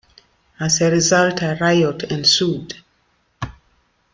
[0.59, 2.73] As a result, a riot ensued.